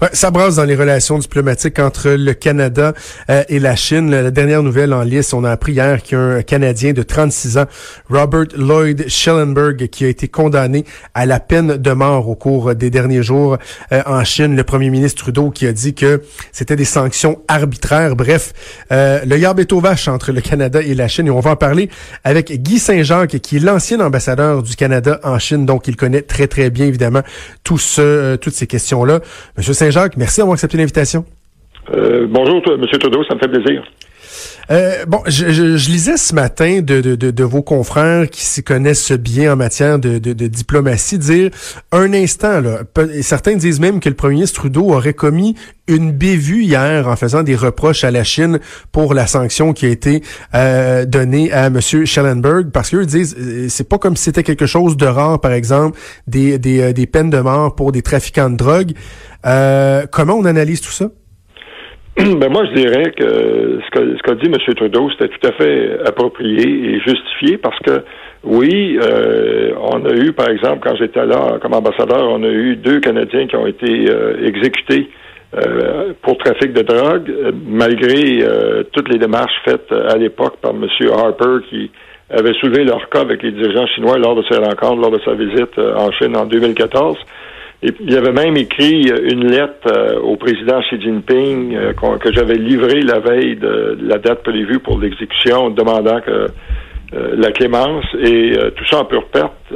[0.00, 2.92] Ouais, ça brasse dans les relations diplomatiques entre le Canada
[3.30, 4.12] euh, et la Chine.
[4.12, 7.02] La dernière nouvelle en liste, on a appris hier qu'il y a un Canadien de
[7.02, 7.64] 36 ans,
[8.08, 12.90] Robert Lloyd Schellenberg, qui a été condamné à la peine de mort au cours des
[12.90, 13.58] derniers jours
[13.90, 14.54] euh, en Chine.
[14.54, 16.22] Le premier ministre Trudeau qui a dit que
[16.52, 18.14] c'était des sanctions arbitraires.
[18.14, 18.52] Bref,
[18.92, 21.26] euh, le yarb est au entre le Canada et la Chine.
[21.26, 21.88] Et on va en parler
[22.22, 25.66] avec Guy Saint-Jacques, qui est l'ancien ambassadeur du Canada en Chine.
[25.66, 27.22] Donc, il connaît très, très bien, évidemment,
[27.64, 29.20] tout ce, toutes ces questions-là.
[29.90, 31.24] Jacques merci d'avoir accepté l'invitation.
[31.94, 32.86] Euh, bonjour, M.
[32.98, 33.82] Trudeau, ça me fait plaisir.
[34.70, 39.56] Euh, bon, je, lisais ce matin de, de, vos confrères qui s'y connaissent bien en
[39.56, 41.50] matière de, diplomatie dire
[41.92, 42.80] un instant, là,
[43.22, 45.54] certains disent même que le premier ministre Trudeau aurait commis
[45.86, 48.60] une bévue hier en faisant des reproches à la Chine
[48.92, 50.22] pour la sanction qui a été
[50.54, 51.80] euh, donnée à M.
[51.80, 53.36] Schellenberg, parce qu'eux disent
[53.68, 57.30] c'est pas comme si c'était quelque chose de rare, par exemple, des, des, des peines
[57.30, 58.92] de mort pour des trafiquants de drogue.
[59.46, 61.10] Euh, comment on analyse tout ça?
[62.40, 64.74] Ben moi, je dirais que ce qu'a dit M.
[64.74, 68.02] Trudeau, c'était tout à fait approprié et justifié parce que,
[68.42, 72.74] oui, euh, on a eu, par exemple, quand j'étais là comme ambassadeur, on a eu
[72.74, 75.10] deux Canadiens qui ont été euh, exécutés
[76.20, 77.32] pour trafic de drogue,
[77.66, 78.44] malgré
[78.92, 80.86] toutes les démarches faites à l'époque par M.
[81.10, 81.90] Harper qui
[82.28, 85.32] avait soulevé leur cas avec les dirigeants chinois lors de ses rencontres, lors de sa
[85.32, 87.16] visite en Chine en 2014.
[87.82, 92.32] Et il avait même écrit euh, une lettre euh, au président Xi Jinping euh, que
[92.32, 96.48] j'avais livrée la veille de la date prévue pour l'exécution, demandant que
[97.10, 99.72] la clémence et tout ça en pure perte.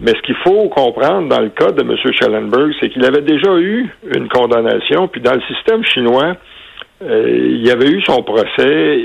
[0.00, 1.96] mais ce qu'il faut comprendre dans le cas de M.
[2.12, 6.34] Schellenberg, c'est qu'il avait déjà eu une condamnation, puis dans le système chinois,
[7.08, 8.98] il y avait eu son procès,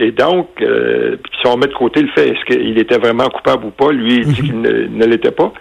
[0.00, 3.70] et donc, si on met de côté le fait est-ce qu'il était vraiment coupable ou
[3.70, 5.52] pas, lui, il dit qu'il ne l'était pas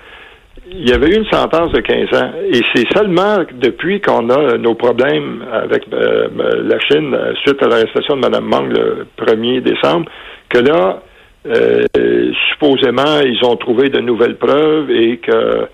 [0.71, 2.31] il y avait eu une sentence de 15 ans.
[2.51, 6.27] Et c'est seulement depuis qu'on a nos problèmes avec euh,
[6.63, 10.09] la Chine euh, suite à l'arrestation de Mme Mang le 1er décembre
[10.49, 11.01] que là,
[11.47, 11.85] euh,
[12.51, 15.67] supposément, ils ont trouvé de nouvelles preuves et que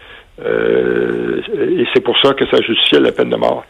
[0.45, 3.63] et c'est pour ça que ça justifiait la peine de mort.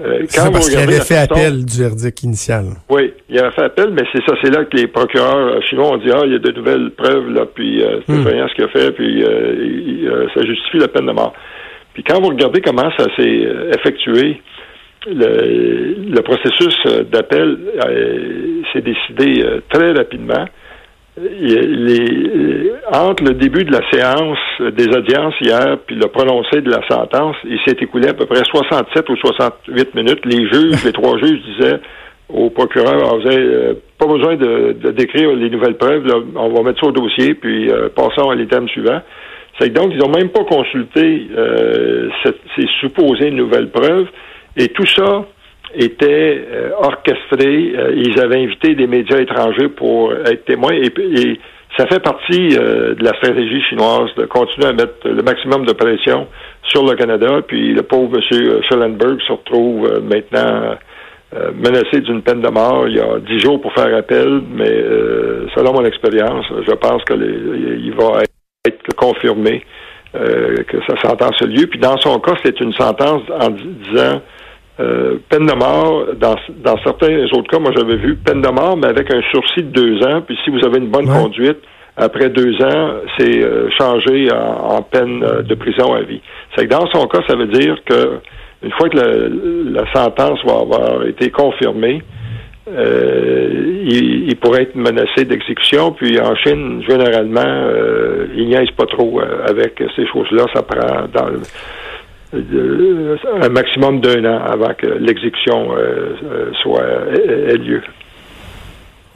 [0.00, 2.66] Euh, quand parce qu'il avait fait appel du verdict initial.
[2.90, 5.92] Oui, il avait fait appel, mais c'est ça, c'est là que les procureurs euh, chinois
[5.92, 8.48] ont dit ah, il y a de nouvelles preuves là, puis euh, c'est hmm.
[8.48, 11.34] ce qu'il a fait, puis euh, ça justifie la peine de mort.
[11.94, 14.40] Puis quand vous regardez comment ça s'est effectué,
[15.08, 16.76] le, le processus
[17.10, 17.58] d'appel
[18.72, 20.44] s'est décidé très rapidement
[21.18, 26.86] les, entre le début de la séance des audiences hier puis le prononcé de la
[26.88, 30.26] sentence, il s'est écoulé à peu près 67 ou 68 minutes.
[30.26, 31.80] Les juges, les trois juges disaient
[32.28, 36.04] au procureur, on faisait, euh, pas besoin de, décrire les nouvelles preuves,
[36.34, 39.00] on va mettre ça au dossier, puis euh, passons à l'item suivant.
[39.58, 44.06] C'est donc ils n'ont même pas consulté euh, ces supposées nouvelles preuves,
[44.56, 45.24] et tout ça
[45.74, 47.72] était euh, orchestré.
[47.74, 51.38] Euh, ils avaient invité des médias étrangers pour être témoins et,
[51.76, 56.26] ça fait partie de la stratégie chinoise de continuer à mettre le maximum de pression
[56.62, 57.42] sur le Canada.
[57.46, 58.62] Puis le pauvre M.
[58.62, 60.76] Schellenberg se retrouve maintenant
[61.54, 62.88] menacé d'une peine de mort.
[62.88, 64.82] Il y a dix jours pour faire appel, mais
[65.54, 68.22] selon mon expérience, je pense qu'il va
[68.64, 69.64] être confirmé
[70.14, 71.66] que sa sentence a lieu.
[71.66, 74.20] Puis dans son cas, c'est une sentence en disant
[74.78, 78.76] euh, peine de mort, dans, dans certains autres cas, moi j'avais vu peine de mort,
[78.76, 80.20] mais avec un sursis de deux ans.
[80.20, 81.58] Puis si vous avez une bonne conduite,
[81.96, 86.20] après deux ans, c'est euh, changé en, peine euh, de prison à vie.
[86.54, 88.20] C'est que dans son cas, ça veut dire que
[88.62, 92.02] une fois que la, sentence va avoir été confirmée,
[92.68, 95.92] il, il, pourrait être menacé d'exécution.
[95.92, 100.46] Puis en Chine, généralement, euh, il niaise pas trop avec ces choses-là.
[100.52, 101.06] Ça prend
[102.34, 106.84] euh, un maximum d'un an avant que l'exécution euh, euh, soit
[107.14, 107.82] ait, lieu.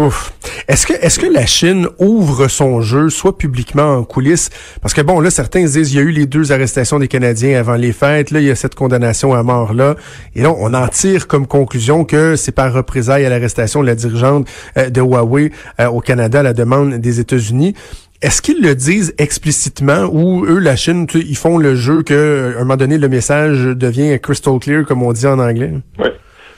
[0.01, 0.33] Ouf.
[0.67, 4.49] Est-ce que est-ce que la Chine ouvre son jeu soit publiquement en coulisses?
[4.81, 7.59] Parce que bon là certains disent il y a eu les deux arrestations des Canadiens
[7.61, 9.97] avant les fêtes là il y a cette condamnation à mort là
[10.35, 13.95] et là on en tire comme conclusion que c'est par représailles à l'arrestation de la
[13.95, 15.53] dirigeante de Huawei
[15.93, 17.75] au Canada à la demande des États-Unis
[18.23, 22.59] est-ce qu'ils le disent explicitement ou eux, la Chine, ils font le jeu que, un
[22.61, 25.73] moment donné, le message devient crystal clear, comme on dit en anglais?
[25.99, 26.09] Oui.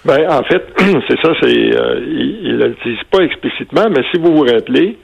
[0.04, 0.62] Ben, en fait,
[1.08, 4.96] c'est ça, c'est euh, ils ne le disent pas explicitement, mais si vous vous rappelez,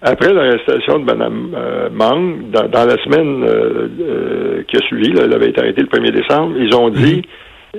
[0.00, 5.48] après l'arrestation de Mme euh, Mang, dans, la semaine euh, qui a suivi, elle avait
[5.48, 7.22] été arrêtée le 1er décembre, ils ont dit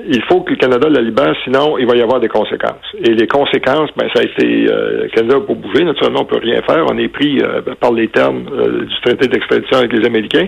[0.07, 2.85] il faut que le Canada la libère, sinon il va y avoir des conséquences.
[3.03, 5.83] Et les conséquences, ben ça a été euh, le Canada pour bouger.
[5.83, 6.85] Naturellement, on peut rien faire.
[6.89, 10.47] On est pris euh, par les termes euh, du traité d'extradition avec les Américains.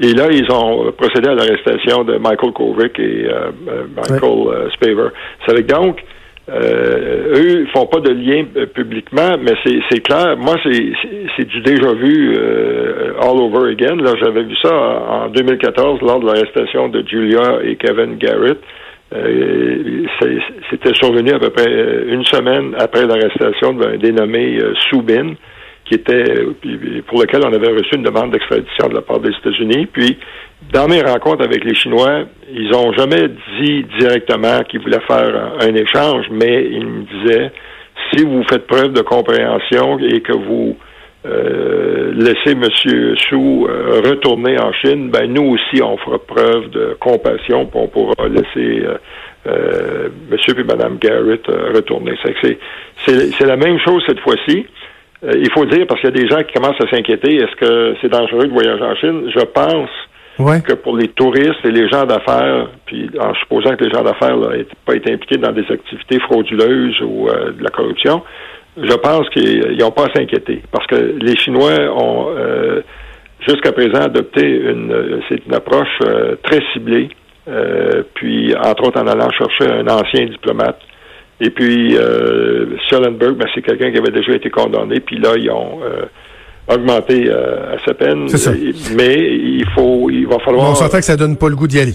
[0.00, 3.28] Et là, ils ont procédé à l'arrestation de Michael Kovic et
[3.94, 5.08] Michael Spaver.
[5.46, 6.02] Ça veut donc
[6.50, 8.44] euh, eux font pas de lien
[8.74, 10.36] publiquement, mais c'est clair.
[10.36, 12.36] Moi, c'est du déjà vu
[13.20, 13.96] all over again.
[13.96, 18.58] Là, j'avais vu ça en 2014 lors de l'arrestation de Julia et Kevin Garrett.
[19.14, 20.06] Euh,
[20.70, 25.34] c'était survenu à peu près euh, une semaine après l'arrestation d'un dénommé euh, Soubin,
[25.84, 26.24] qui était
[27.08, 29.86] pour lequel on avait reçu une demande d'extradition de la part des États-Unis.
[29.92, 30.16] Puis,
[30.72, 33.28] dans mes rencontres avec les Chinois, ils n'ont jamais
[33.60, 37.50] dit directement qu'ils voulaient faire un, échange, mais ils me disaient
[38.12, 40.76] si vous faites preuve de compréhension et que vous
[41.24, 42.64] euh, laisser M.
[43.16, 47.86] Chou euh, retourner en Chine, ben nous aussi, on fera preuve de compassion, puis on
[47.86, 48.96] pourra laisser euh,
[49.46, 50.36] euh M.
[50.58, 52.14] et Mme Garrett retourner.
[52.24, 54.66] C'est la même chose cette fois-ci.
[55.22, 57.94] il faut dire, parce qu'il y a des gens qui commencent à s'inquiéter, est-ce que
[58.00, 59.30] c'est dangereux de voyager en Chine?
[59.32, 59.90] Je pense
[60.64, 64.36] que pour les touristes et les gens d'affaires, puis en supposant que les gens d'affaires
[64.36, 68.22] n'aient pas été impliqués dans des activités frauduleuses ou de la corruption,
[68.76, 72.82] je pense qu'ils n'ont pas à s'inquiéter parce que les Chinois ont euh,
[73.46, 77.08] jusqu'à présent adopté une, c'est une approche euh, très ciblée,
[77.48, 80.78] euh, puis entre autres en allant chercher un ancien diplomate.
[81.40, 85.50] Et puis euh, Schellenberg, ben, c'est quelqu'un qui avait déjà été condamné, puis là ils
[85.50, 85.80] ont
[86.68, 88.28] augmenté à sa peine.
[88.96, 90.70] Mais il faut, il va falloir.
[90.70, 91.94] on s'entend que ça donne pas le goût d'y aller.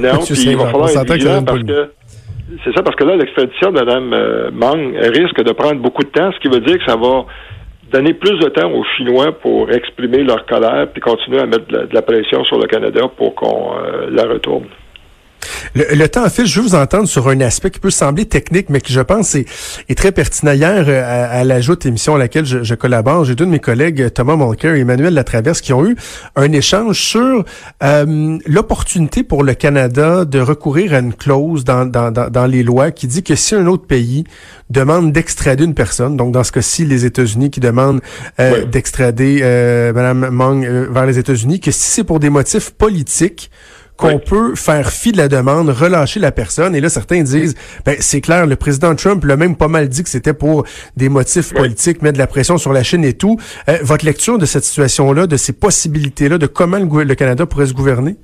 [0.00, 1.90] non, puis il va falloir être vigilant parce que
[2.62, 6.08] c'est ça, parce que là, l'extradition de Mme euh, Mang risque de prendre beaucoup de
[6.08, 7.24] temps, ce qui veut dire que ça va
[7.92, 11.88] donner plus de temps aux Chinois pour exprimer leur colère puis continuer à mettre de
[11.92, 14.66] la, pression sur le Canada pour qu'on euh, la retourne.
[15.74, 18.80] Le, temps fait, je veux vous entendre sur un aspect qui peut sembler technique, mais
[18.80, 19.44] qui, je pense, est,
[19.88, 20.52] est très pertinent.
[20.52, 23.58] Hier, euh, à, à l'ajout émission à laquelle je, je collabore, j'ai deux de mes
[23.58, 25.96] collègues, Thomas Mulcair et Emmanuel Latraverse, qui ont eu
[26.36, 27.44] un échange sur
[27.82, 32.92] euh, l'opportunité pour le Canada de recourir à une clause dans, dans, dans, les lois
[32.92, 34.24] qui dit que si un autre pays
[34.70, 38.00] demande d'extrader une personne, donc dans ce cas-ci, les États-Unis qui demandent
[38.38, 43.50] euh, d'extrader euh, Mme Mang vers les États-Unis, que si c'est pour des motifs politiques,
[43.96, 46.74] qu'on peut faire fi de la demande, relâcher la personne.
[46.74, 47.54] Et là, certains disent,
[47.86, 50.64] ben c'est clair, le président Trump l'a même pas mal dit que c'était pour
[50.96, 53.36] des motifs politiques, mettre de la pression sur la Chine et tout.
[53.68, 57.74] Euh, votre lecture de cette situation-là, de ces possibilités-là, de comment le, Canada pourrait se
[57.74, 58.16] gouverner?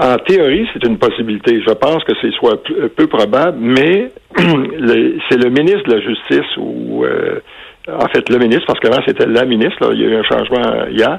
[0.00, 1.62] En théorie, c'est une possibilité.
[1.66, 2.62] Je pense que c'est soit
[2.96, 7.40] peu probable, mais c'est le ministre de la Justice ou euh,
[7.88, 10.22] en fait le ministre, parce qu'avant c'était la ministre, là, il y a eu un
[10.22, 11.18] changement hier,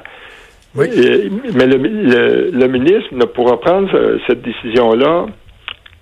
[0.76, 1.30] oui.
[1.54, 5.26] mais le, ministre ne pourra prendre euh, cette décision-là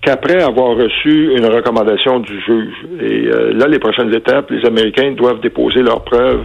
[0.01, 2.73] qu'après avoir reçu une recommandation du juge.
[3.01, 6.43] Et euh, là, les prochaines étapes, les Américains doivent déposer leurs preuves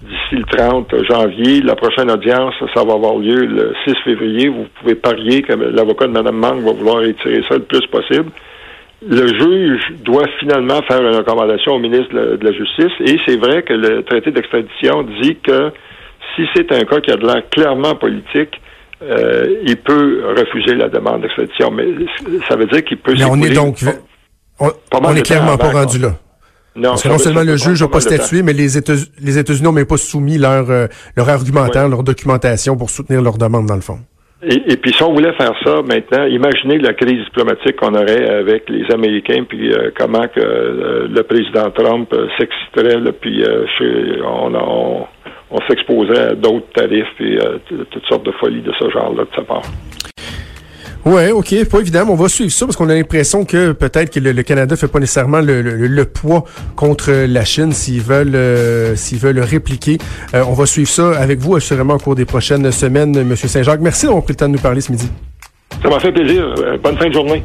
[0.00, 1.60] d'ici le 30 janvier.
[1.60, 4.48] La prochaine audience, ça va avoir lieu le 6 février.
[4.48, 8.30] Vous pouvez parier que l'avocat de Mme Mang va vouloir retirer ça le plus possible.
[9.06, 13.62] Le juge doit finalement faire une recommandation au ministre de la Justice et c'est vrai
[13.62, 15.72] que le traité d'extradition dit que
[16.36, 18.60] si c'est un cas qui a de l'air clairement politique,
[19.02, 21.70] euh, il peut refuser la demande d'extradition.
[21.70, 21.86] Mais
[22.48, 23.14] ça veut dire qu'il peut.
[23.16, 23.78] Mais on est donc.
[24.60, 26.14] On, est clairement pas rendu là.
[26.74, 29.86] Non, Parce que non seulement le juge n'a pas statué, mais les États-Unis n'ont même
[29.86, 30.86] pas soumis leur, euh,
[31.16, 33.98] leur argumentaire, leur documentation pour soutenir leur demande, dans le fond.
[34.42, 38.68] Et, puis si on voulait faire ça maintenant, imaginez la crise diplomatique qu'on aurait avec
[38.70, 43.44] les Américains, puis euh, comment que le président Trump s'exciterait, puis
[44.24, 45.06] on, on,
[45.52, 49.36] on s'exposerait à d'autres tarifs et euh, toutes sortes de folies de ce genre-là de
[49.36, 49.62] sa part.
[51.04, 52.04] Ouais, ok, pas évident.
[52.08, 55.00] On va suivre ça parce qu'on a l'impression que peut-être que le, Canada fait pas
[55.00, 56.44] nécessairement le, poids
[56.76, 59.98] contre la Chine s'ils veulent euh, s'ils veulent répliquer.
[60.34, 63.80] Euh, on va suivre ça avec vous assurément au cours des prochaines semaines, Monsieur Saint-Jacques.
[63.80, 65.10] Merci d'avoir pris le temps de nous parler ce midi.
[65.82, 66.54] Ça m'a fait plaisir.
[66.82, 67.42] bonne fin de journée.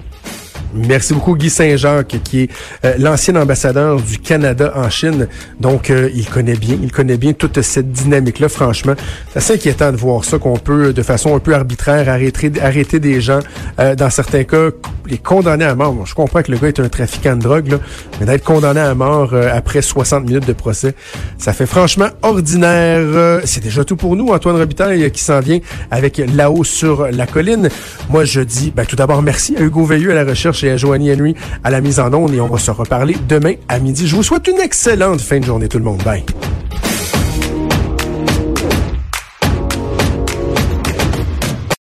[0.73, 2.49] Merci beaucoup Guy Saint-Jacques, qui est
[2.83, 5.27] euh, l'ancien ambassadeur du Canada en Chine.
[5.59, 8.49] Donc, euh, il connaît bien, il connaît bien toute cette dynamique-là.
[8.49, 8.93] Franchement,
[9.35, 13.21] c'est inquiétant de voir ça, qu'on peut, de façon un peu arbitraire, arrêter, arrêter des
[13.21, 13.39] gens,
[13.79, 14.69] euh, dans certains cas,
[15.07, 16.05] les condamner à mort.
[16.05, 17.79] je comprends que le gars est un trafiquant de drogue,
[18.19, 20.93] mais d'être condamné à mort après 60 minutes de procès,
[21.37, 23.41] ça fait franchement ordinaire.
[23.45, 24.29] c'est déjà tout pour nous.
[24.29, 25.59] Antoine Robitaille qui s'en vient
[25.91, 27.69] avec là-haut sur la colline.
[28.09, 30.77] Moi, je dis, ben, tout d'abord, merci à Hugo Veilleux à la recherche et à
[30.77, 34.07] Joanie Henry à la mise en onde et on va se reparler demain à midi.
[34.07, 36.01] Je vous souhaite une excellente fin de journée tout le monde.
[36.03, 36.23] Bye.